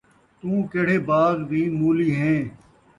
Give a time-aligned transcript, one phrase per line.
[0.39, 2.39] توں کیڑھے باغ دی مولی ہیں